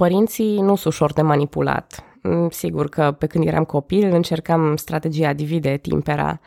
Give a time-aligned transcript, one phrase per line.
[0.00, 2.04] Părinții nu sunt ușor de manipulat.
[2.22, 6.40] Mm, sigur că pe când eram copil încercam strategia divide timpera.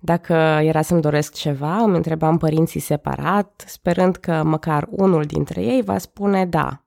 [0.00, 5.82] Dacă era să-mi doresc ceva, îmi întrebam părinții separat, sperând că măcar unul dintre ei
[5.82, 6.84] va spune da.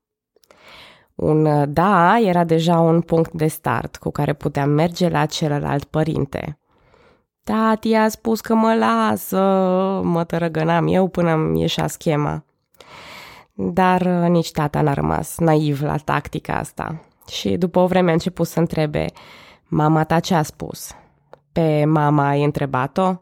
[1.16, 6.60] Un da era deja un punct de start cu care puteam merge la celălalt părinte.
[7.44, 9.42] Tati a spus că mă lasă,
[10.04, 12.46] mă tărăgănam eu până îmi ieșea schema.
[13.58, 17.02] Dar uh, nici tata n-a rămas naiv la tactica asta.
[17.30, 19.06] Și după o vreme a început să întrebe,
[19.66, 20.92] mama ta ce a spus?
[21.52, 23.14] Pe mama ai întrebat-o?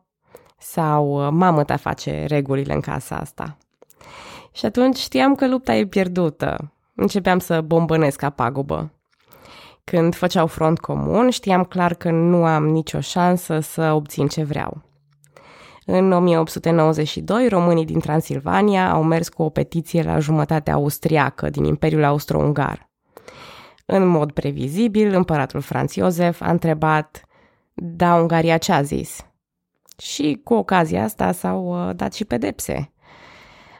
[0.57, 3.57] Sau uh, mamă ta face regulile în casa asta?
[4.51, 6.71] Și atunci știam că lupta e pierdută.
[6.95, 8.91] Începeam să bombănesc ca pagubă.
[9.83, 14.81] Când făceau front comun, știam clar că nu am nicio șansă să obțin ce vreau.
[15.85, 22.03] În 1892, românii din Transilvania au mers cu o petiție la jumătatea austriacă din Imperiul
[22.03, 22.89] Austro-Ungar.
[23.85, 27.25] În mod previzibil, împăratul Franz Iosef a întrebat
[27.73, 29.25] Da, Ungaria ce a zis?
[29.97, 32.91] Și cu ocazia asta s-au uh, dat și pedepse.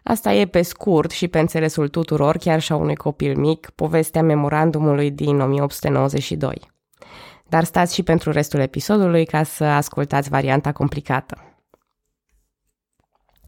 [0.04, 4.24] Asta e pe scurt și pe înțelesul tuturor, chiar și a unui copil mic, povestea
[4.24, 6.72] memorandumului din 1892.
[7.48, 11.53] Dar stați și pentru restul episodului ca să ascultați varianta complicată.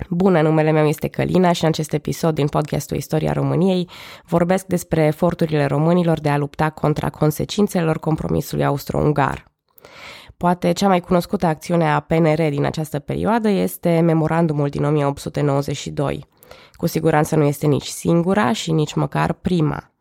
[0.09, 3.89] Bună, numele meu este Călina și în acest episod din podcastul Istoria României
[4.25, 9.51] vorbesc despre eforturile românilor de a lupta contra consecințelor compromisului austro-ungar.
[10.37, 16.25] Poate cea mai cunoscută acțiune a PNR din această perioadă este memorandumul din 1892.
[16.73, 19.94] Cu siguranță nu este nici singura și nici măcar prima.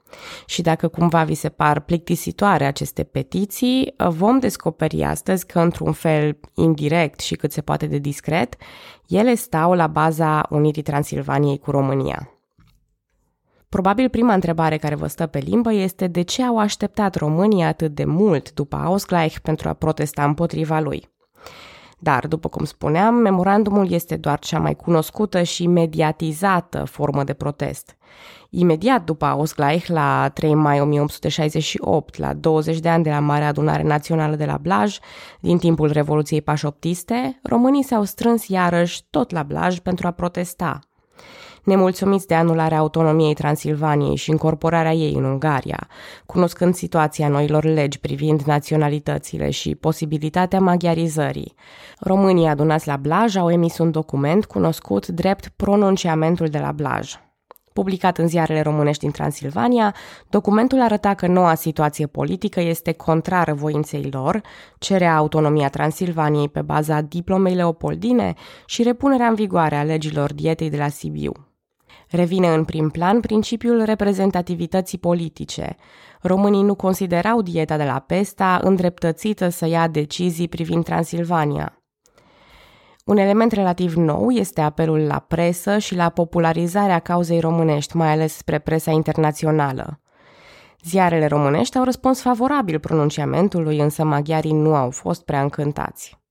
[0.47, 6.39] Și dacă cumva vi se par plictisitoare aceste petiții, vom descoperi astăzi că, într-un fel
[6.55, 8.57] indirect și cât se poate de discret,
[9.09, 12.29] ele stau la baza unirii Transilvaniei cu România.
[13.69, 17.95] Probabil prima întrebare care vă stă pe limbă este de ce au așteptat România atât
[17.95, 21.14] de mult după Ausgleich pentru a protesta împotriva lui.
[22.05, 27.97] Dar, după cum spuneam, memorandumul este doar cea mai cunoscută și mediatizată formă de protest.
[28.51, 33.83] Imediat după Ausgleich, la 3 mai 1868, la 20 de ani de la Marea Adunare
[33.83, 34.99] Națională de la Blaj,
[35.41, 40.79] din timpul Revoluției Pașoptiste, românii s-au strâns iarăși tot la Blaj pentru a protesta–
[41.65, 45.89] nemulțumiți de anularea autonomiei Transilvaniei și incorporarea ei în Ungaria,
[46.27, 51.55] cunoscând situația noilor legi privind naționalitățile și posibilitatea maghiarizării.
[52.01, 57.15] Românii adunați la Blaj au emis un document cunoscut drept pronunciamentul de la Blaj.
[57.73, 59.95] Publicat în ziarele românești din Transilvania,
[60.29, 64.41] documentul arăta că noua situație politică este contrară voinței lor,
[64.79, 68.35] cerea autonomia Transilvaniei pe baza diplomei leopoldine
[68.67, 71.33] și repunerea în vigoare a legilor dietei de la Sibiu.
[72.11, 75.77] Revine în prim plan principiul reprezentativității politice.
[76.21, 81.79] Românii nu considerau dieta de la Pesta îndreptățită să ia decizii privind Transilvania.
[83.05, 88.37] Un element relativ nou este apelul la presă și la popularizarea cauzei românești, mai ales
[88.37, 90.01] spre presa internațională.
[90.85, 96.24] Ziarele românești au răspuns favorabil pronunciamentului, însă maghiarii nu au fost prea încântați.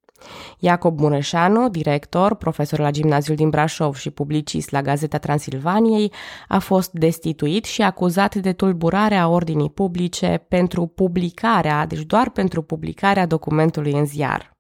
[0.60, 6.12] Iacob Mureșanu, director, profesor la gimnaziul din Brașov și publicist la Gazeta Transilvaniei,
[6.48, 12.62] a fost destituit și acuzat de tulburare a ordinii publice pentru publicarea, deci doar pentru
[12.62, 14.52] publicarea documentului în ziar.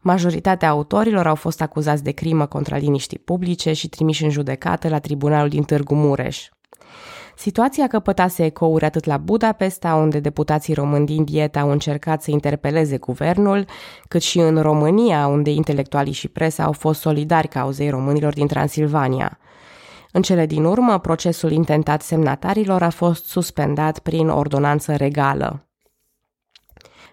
[0.00, 4.98] Majoritatea autorilor au fost acuzați de crimă contra liniștii publice și trimiși în judecată la
[4.98, 6.48] tribunalul din Târgu Mureș.
[7.36, 12.96] Situația căpătase ecouri atât la Budapesta, unde deputații români din dieta au încercat să interpeleze
[12.96, 13.66] guvernul,
[14.08, 19.38] cât și în România, unde intelectualii și presa au fost solidari cauzei românilor din Transilvania.
[20.12, 25.68] În cele din urmă, procesul intentat semnatarilor a fost suspendat prin ordonanță regală.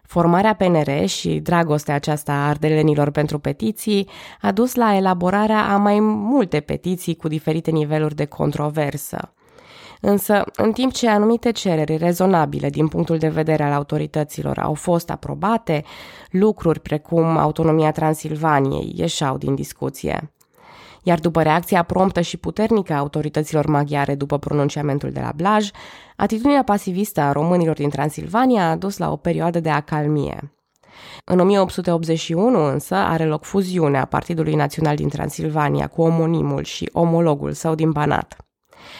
[0.04, 4.10] Formarea PNR și dragostea aceasta a ardelenilor pentru petiții
[4.42, 9.34] a dus la elaborarea a mai multe petiții cu diferite niveluri de controversă.
[10.02, 15.10] Însă, în timp ce anumite cereri rezonabile din punctul de vedere al autorităților au fost
[15.10, 15.84] aprobate,
[16.30, 20.34] lucruri precum autonomia Transilvaniei ieșau din discuție.
[21.04, 25.70] Iar după reacția promptă și puternică a autorităților maghiare după pronunciamentul de la Blaj,
[26.16, 30.54] atitudinea pasivistă a românilor din Transilvania a dus la o perioadă de acalmie.
[31.26, 37.76] În 1881 însă are loc fuziunea Partidului Național din Transilvania cu omonimul și omologul său
[37.76, 38.51] din Banat.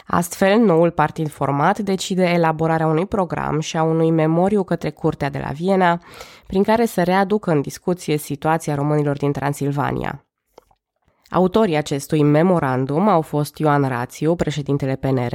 [0.06, 5.38] Astfel, noul partid format decide elaborarea unui program și a unui memoriu către Curtea de
[5.38, 6.00] la Viena,
[6.46, 10.24] prin care să readucă în discuție situația românilor din Transilvania.
[11.32, 15.34] Autorii acestui memorandum au fost Ioan Rațiu, președintele PNR,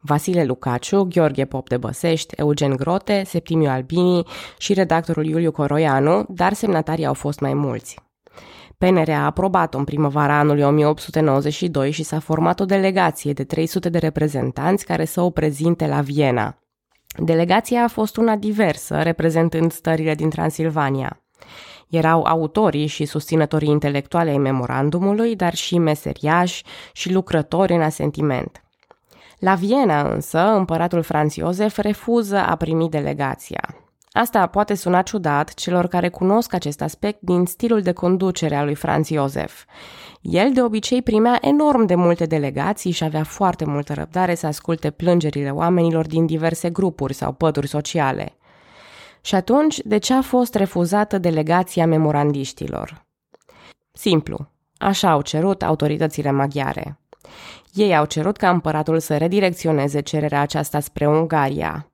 [0.00, 4.26] Vasile Lucaciu, Gheorghe Pop de Băsești, Eugen Grote, Septimiu Albini
[4.58, 8.07] și redactorul Iuliu Coroianu, dar semnatarii au fost mai mulți.
[8.78, 13.98] PNR a aprobat-o în primăvara anului 1892 și s-a format o delegație de 300 de
[13.98, 16.58] reprezentanți care să o prezinte la Viena.
[17.16, 21.22] Delegația a fost una diversă, reprezentând stările din Transilvania.
[21.88, 28.62] Erau autorii și susținătorii intelectuale ai memorandumului, dar și meseriași și lucrători în asentiment.
[29.38, 33.87] La Viena însă, împăratul Franz Iosef refuză a primi delegația.
[34.18, 38.74] Asta poate suna ciudat celor care cunosc acest aspect din stilul de conducere al lui
[38.74, 39.64] Franz Iosef.
[40.20, 44.90] El de obicei primea enorm de multe delegații și avea foarte multă răbdare să asculte
[44.90, 48.36] plângerile oamenilor din diverse grupuri sau păduri sociale.
[49.20, 53.04] Și atunci, de ce a fost refuzată delegația memorandiștilor?
[53.92, 54.48] Simplu.
[54.78, 56.98] Așa au cerut autoritățile maghiare.
[57.72, 61.90] Ei au cerut ca împăratul să redirecționeze cererea aceasta spre Ungaria.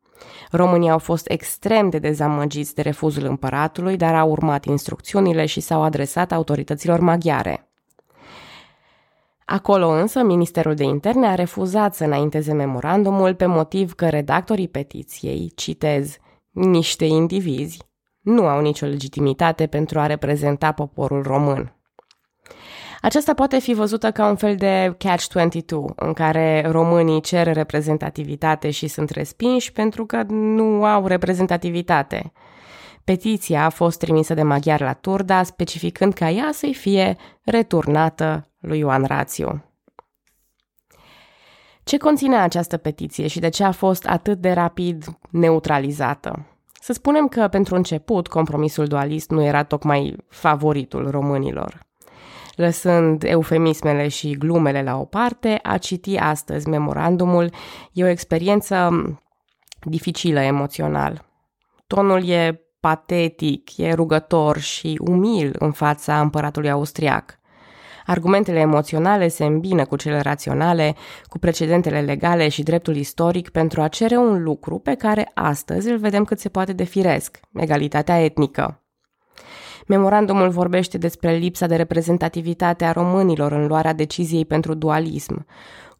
[0.51, 5.83] Românii au fost extrem de dezamăgiți de refuzul împăratului, dar au urmat instrucțiunile și s-au
[5.83, 7.69] adresat autorităților maghiare.
[9.45, 15.53] Acolo însă, Ministerul de Interne a refuzat să înainteze memorandumul pe motiv că redactorii petiției,
[15.55, 16.17] citez,
[16.51, 17.79] niște indivizi,
[18.21, 21.75] nu au nicio legitimitate pentru a reprezenta poporul român.
[23.05, 28.87] Aceasta poate fi văzută ca un fel de catch-22, în care românii cer reprezentativitate și
[28.87, 32.33] sunt respinși pentru că nu au reprezentativitate.
[33.05, 38.79] Petiția a fost trimisă de maghiar la Turda, specificând ca ea să-i fie returnată lui
[38.79, 39.65] Ioan Rațiu.
[41.83, 46.47] Ce conține această petiție și de ce a fost atât de rapid neutralizată?
[46.81, 51.93] Să spunem că, pentru început, compromisul dualist nu era tocmai favoritul românilor.
[52.57, 57.51] Lăsând eufemismele și glumele la o parte, a citi astăzi memorandumul
[57.93, 58.91] e o experiență
[59.81, 61.25] dificilă emoțional.
[61.87, 67.39] Tonul e patetic, e rugător și umil în fața împăratului austriac.
[68.07, 70.95] Argumentele emoționale se îmbină cu cele raționale,
[71.27, 75.99] cu precedentele legale și dreptul istoric pentru a cere un lucru pe care astăzi îl
[75.99, 78.84] vedem cât se poate de firesc, egalitatea etnică.
[79.87, 85.47] Memorandumul vorbește despre lipsa de reprezentativitate a românilor în luarea deciziei pentru dualism,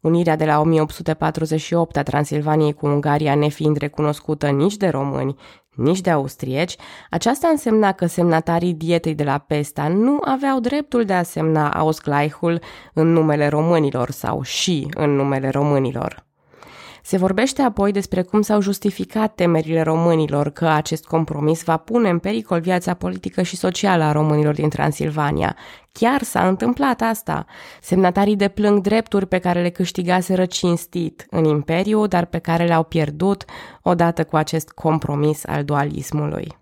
[0.01, 5.35] unirea de la 1848 a Transilvaniei cu Ungaria nefiind recunoscută nici de români,
[5.75, 6.75] nici de austrieci,
[7.09, 12.59] aceasta însemna că semnatarii dietei de la Pesta nu aveau dreptul de a semna Ausgleichul
[12.93, 16.25] în numele românilor sau și în numele românilor.
[17.07, 22.19] Se vorbește apoi despre cum s-au justificat temerile românilor că acest compromis va pune în
[22.19, 25.55] pericol viața politică și socială a românilor din Transilvania.
[25.91, 27.45] Chiar s-a întâmplat asta.
[27.81, 33.45] Semnatarii deplâng drepturi pe care le câștigaseră cinstit în imperiu, dar pe care le-au pierdut
[33.81, 36.57] odată cu acest compromis al dualismului.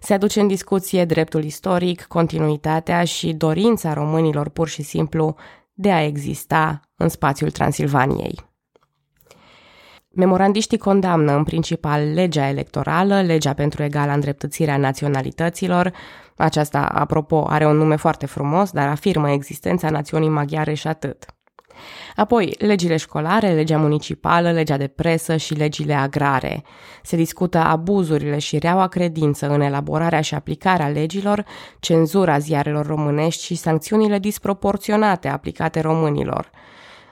[0.00, 5.36] Se aduce în discuție dreptul istoric, continuitatea și dorința românilor pur și simplu
[5.72, 8.47] de a exista în spațiul Transilvaniei.
[10.18, 15.92] Memorandiștii condamnă în principal legea electorală, legea pentru egala îndreptățirea naționalităților.
[16.36, 21.24] Aceasta, apropo, are un nume foarte frumos, dar afirmă existența națiunii maghiare și atât.
[22.16, 26.62] Apoi, legile școlare, legea municipală, legea de presă și legile agrare.
[27.02, 31.44] Se discută abuzurile și reaua credință în elaborarea și aplicarea legilor,
[31.80, 36.50] cenzura ziarelor românești și sancțiunile disproporționate aplicate românilor–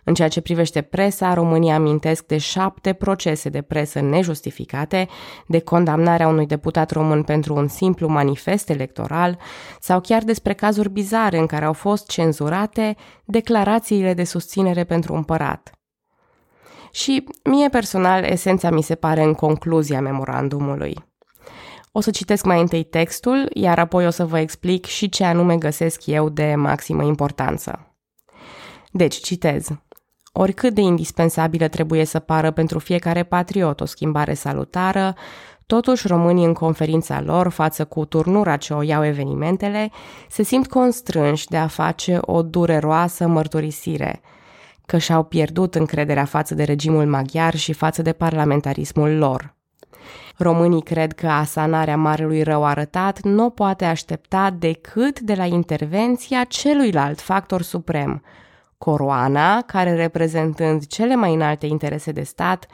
[0.08, 5.08] în ceea ce privește presa, România amintesc de șapte procese de presă nejustificate,
[5.46, 9.38] de condamnarea unui deputat român pentru un simplu manifest electoral
[9.80, 15.70] sau chiar despre cazuri bizare în care au fost cenzurate declarațiile de susținere pentru împărat.
[16.92, 20.94] Și mie personal, esența mi se pare în concluzia memorandumului.
[21.92, 25.56] O să citesc mai întâi textul, iar apoi o să vă explic și ce anume
[25.56, 27.96] găsesc eu de maximă importanță.
[28.90, 29.68] Deci, citez.
[30.38, 35.14] Oricât de indispensabilă trebuie să pară pentru fiecare patriot o schimbare salutară,
[35.66, 39.90] Totuși, românii în conferința lor, față cu turnura ce o iau evenimentele,
[40.28, 44.20] se simt constrânși de a face o dureroasă mărturisire,
[44.86, 49.54] că și-au pierdut încrederea față de regimul maghiar și față de parlamentarismul lor.
[50.36, 57.20] Românii cred că asanarea marelui rău arătat nu poate aștepta decât de la intervenția celuilalt
[57.20, 58.22] factor suprem,
[58.78, 62.66] Coroana, care reprezentând cele mai înalte interese de stat,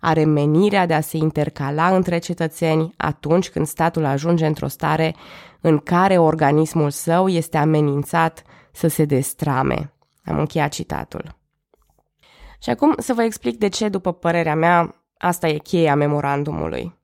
[0.00, 5.14] are menirea de a se intercala între cetățeni atunci când statul ajunge într-o stare
[5.60, 9.92] în care organismul său este amenințat să se destrame.
[10.24, 11.36] Am încheiat citatul.
[12.62, 16.97] Și acum să vă explic de ce, după părerea mea, asta e cheia memorandumului.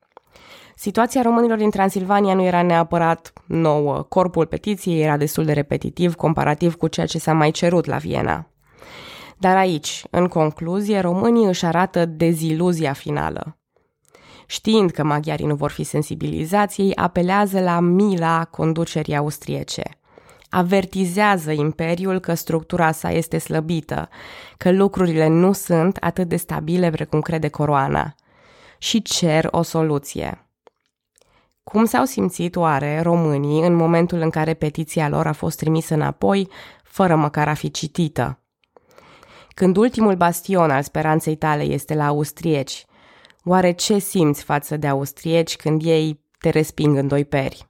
[0.75, 4.01] Situația românilor din Transilvania nu era neapărat nouă.
[4.01, 8.47] Corpul petiției era destul de repetitiv comparativ cu ceea ce s-a mai cerut la Viena.
[9.37, 13.57] Dar aici, în concluzie, românii își arată deziluzia finală.
[14.45, 19.83] Știind că maghiarii nu vor fi sensibilizați, ei apelează la mila conducerii austriece.
[20.49, 24.09] Avertizează imperiul că structura sa este slăbită,
[24.57, 28.15] că lucrurile nu sunt atât de stabile precum crede coroana
[28.77, 30.44] și cer o soluție.
[31.71, 36.49] Cum s-au simțit oare românii în momentul în care petiția lor a fost trimisă înapoi,
[36.83, 38.39] fără măcar a fi citită?
[39.53, 42.85] Când ultimul bastion al speranței tale este la austrieci,
[43.43, 47.69] oare ce simți față de austrieci când ei te resping în doi peri?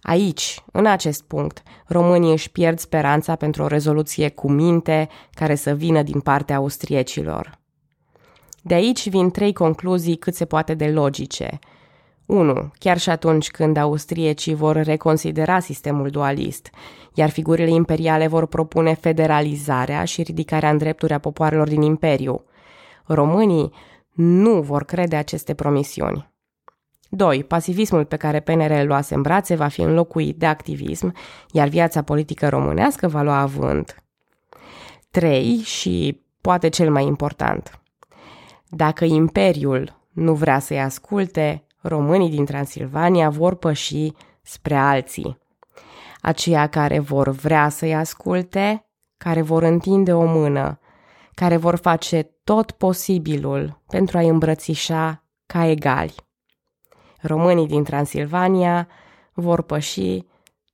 [0.00, 5.74] Aici, în acest punct, românii își pierd speranța pentru o rezoluție cu minte care să
[5.74, 7.58] vină din partea austriecilor.
[8.62, 11.58] De aici vin trei concluzii cât se poate de logice.
[12.30, 12.70] 1.
[12.78, 16.70] Chiar și atunci când austriecii vor reconsidera sistemul dualist,
[17.14, 22.44] iar figurile imperiale vor propune federalizarea și ridicarea în drepturi a popoarelor din imperiu.
[23.06, 23.72] Românii
[24.12, 26.28] nu vor crede aceste promisiuni.
[27.08, 27.44] 2.
[27.44, 31.14] Pasivismul pe care PNR îl luase în brațe va fi înlocuit de activism,
[31.52, 34.02] iar viața politică românească va lua avânt.
[35.10, 35.56] 3.
[35.56, 37.80] Și poate cel mai important.
[38.68, 45.38] Dacă Imperiul nu vrea să-i asculte, românii din Transilvania vor păși spre alții.
[46.20, 48.84] Aceia care vor vrea să-i asculte,
[49.16, 50.78] care vor întinde o mână,
[51.34, 56.14] care vor face tot posibilul pentru a-i îmbrățișa ca egali.
[57.20, 58.88] Românii din Transilvania
[59.32, 60.24] vor păși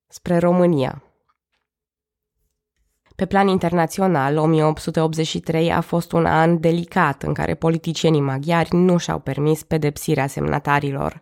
[0.07, 1.06] spre România.
[3.17, 9.19] Pe plan internațional, 1883 a fost un an delicat în care politicienii maghiari nu și-au
[9.19, 11.21] permis pedepsirea semnatarilor.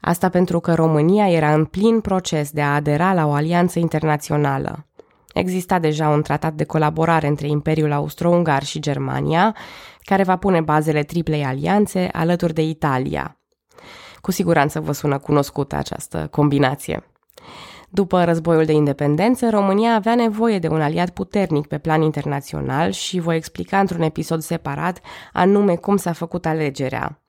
[0.00, 4.86] Asta pentru că România era în plin proces de a adera la o alianță internațională.
[5.34, 9.56] Exista deja un tratat de colaborare între Imperiul Austro-Ungar și Germania,
[10.04, 13.40] care va pune bazele triplei alianțe alături de Italia.
[14.20, 17.04] Cu siguranță vă sună cunoscută această combinație.
[17.96, 23.20] După războiul de independență, România avea nevoie de un aliat puternic pe plan internațional și
[23.20, 25.00] voi explica într-un episod separat
[25.32, 27.20] anume cum s-a făcut alegerea.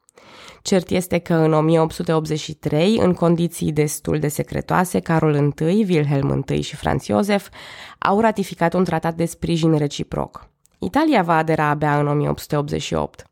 [0.62, 6.76] Cert este că în 1883, în condiții destul de secretoase, Carol I, Wilhelm I și
[6.76, 7.50] Franz Josef
[8.00, 10.50] au ratificat un tratat de sprijin reciproc.
[10.80, 13.27] Italia va adera abia în 1888.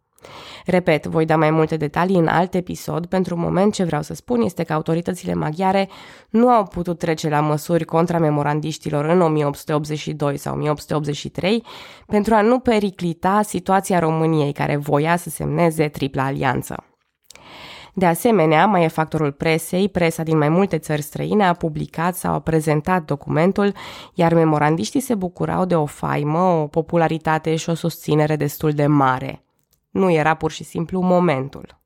[0.66, 4.42] Repet, voi da mai multe detalii în alt episod, pentru moment ce vreau să spun
[4.42, 5.90] este că autoritățile maghiare
[6.30, 11.64] nu au putut trece la măsuri contra memorandiștilor în 1882 sau 1883
[12.06, 16.84] pentru a nu periclita situația României care voia să semneze tripla alianță.
[17.98, 22.34] De asemenea, mai e factorul presei, presa din mai multe țări străine a publicat sau
[22.34, 23.74] a prezentat documentul,
[24.14, 29.45] iar memorandiștii se bucurau de o faimă, o popularitate și o susținere destul de mare.
[29.96, 31.78] Nu era pur și simplu momentul.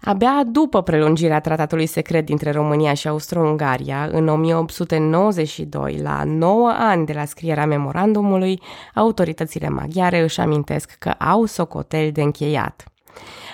[0.00, 7.12] Abia după prelungirea tratatului secret dintre România și Austro-Ungaria, în 1892, la 9 ani de
[7.12, 8.60] la scrierea memorandumului,
[8.94, 12.84] autoritățile maghiare își amintesc că au socoteli de încheiat.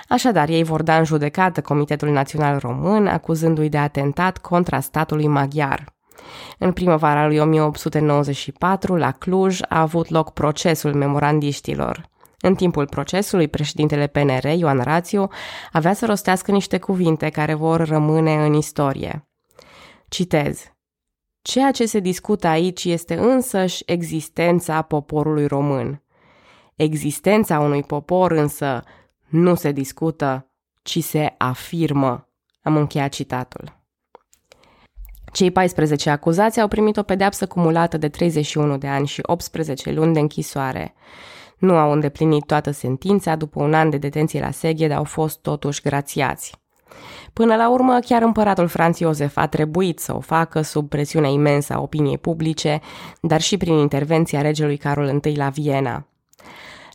[0.09, 5.85] Așadar, ei vor da în judecată Comitetul Național Român, acuzându-i de atentat contra statului maghiar.
[6.59, 12.09] În primăvara lui 1894, la Cluj, a avut loc procesul memorandiștilor.
[12.41, 15.29] În timpul procesului, președintele PNR, Ioan Rațiu,
[15.73, 19.29] avea să rostească niște cuvinte care vor rămâne în istorie.
[20.09, 20.73] Citez.
[21.43, 26.03] Ceea ce se discută aici este însăși existența poporului român.
[26.75, 28.85] Existența unui popor însă
[29.29, 30.51] nu se discută,
[30.83, 32.29] ci se afirmă.
[32.63, 33.79] Am încheiat citatul.
[35.33, 40.13] Cei 14 acuzați au primit o pedeapsă cumulată de 31 de ani și 18 luni
[40.13, 40.95] de închisoare.
[41.61, 45.83] Nu au îndeplinit toată sentința, după un an de detenție la Seghed au fost totuși
[45.83, 46.55] grațiați.
[47.33, 51.73] Până la urmă, chiar împăratul Franz Iosef a trebuit să o facă sub presiunea imensă
[51.73, 52.81] a opiniei publice,
[53.21, 56.07] dar și prin intervenția regelui Carol I la Viena.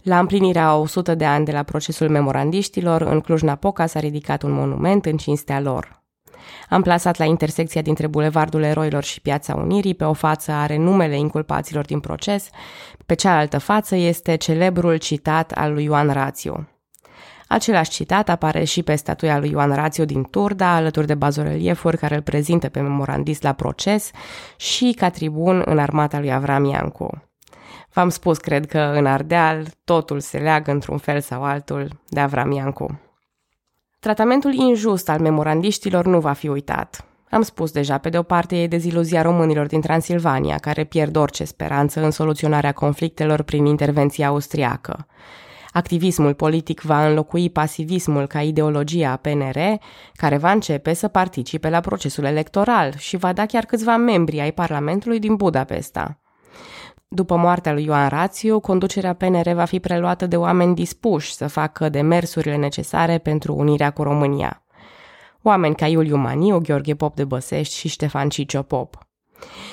[0.03, 5.05] La împlinirea 100 de ani de la procesul memorandiștilor, în Cluj-Napoca s-a ridicat un monument
[5.05, 6.03] în cinstea lor.
[6.69, 11.17] Am plasat la intersecția dintre Bulevardul Eroilor și Piața Unirii, pe o față are numele
[11.17, 12.49] inculpaților din proces,
[13.05, 16.69] pe cealaltă față este celebrul citat al lui Ioan Rațiu.
[17.47, 22.15] Același citat apare și pe statuia lui Ioan Rațiu din Turda, alături de bazoreliefuri care
[22.15, 24.11] îl prezintă pe memorandist la proces
[24.57, 27.23] și ca tribun în armata lui Avram Iancu.
[27.93, 32.51] V-am spus, cred că în Ardeal totul se leagă într-un fel sau altul de Avram
[32.51, 32.99] Iancu.
[34.05, 37.05] Tratamentul injust al memorandiștilor nu va fi uitat.
[37.29, 41.43] Am spus deja, pe de o parte e deziluzia românilor din Transilvania, care pierd orice
[41.43, 45.07] speranță în soluționarea conflictelor prin intervenția austriacă.
[45.71, 49.57] Activismul politic va înlocui pasivismul ca ideologie a PNR,
[50.13, 54.51] care va începe să participe la procesul electoral și va da chiar câțiva membri ai
[54.51, 56.19] Parlamentului din Budapesta.
[57.15, 61.89] După moartea lui Ioan Rațiu, conducerea PNR va fi preluată de oameni dispuși să facă
[61.89, 64.63] demersurile necesare pentru unirea cu România.
[65.41, 69.07] Oameni ca Iuliu Maniu, Gheorghe Pop de Băsești și Ștefan Cicio Pop.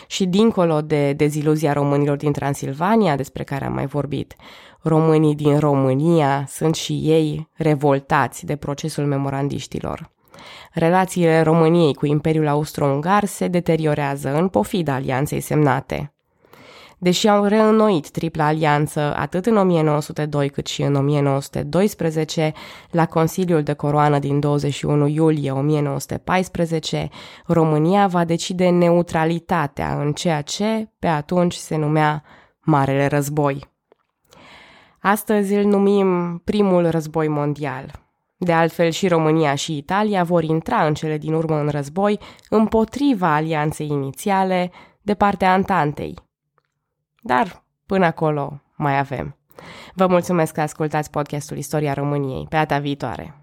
[0.06, 4.37] Și dincolo de deziluzia românilor din Transilvania, despre care am mai vorbit,
[4.80, 10.11] românii din România sunt și ei revoltați de procesul memorandiștilor.
[10.72, 16.12] Relațiile României cu Imperiul Austro-Ungar se deteriorează în pofida alianței semnate.
[17.02, 22.52] Deși au reînnoit tripla alianță atât în 1902 cât și în 1912,
[22.90, 27.09] la Consiliul de Coroană din 21 iulie 1914,
[27.47, 32.23] România va decide neutralitatea în ceea ce pe atunci se numea
[32.61, 33.71] Marele Război.
[35.00, 37.90] Astăzi îl numim primul război mondial.
[38.37, 42.18] De altfel și România și Italia vor intra în cele din urmă în război
[42.49, 46.30] împotriva alianței inițiale de partea Antantei.
[47.24, 49.36] Dar până acolo mai avem.
[49.94, 52.46] Vă mulțumesc că ascultați podcastul Istoria României.
[52.48, 53.41] Pe data viitoare!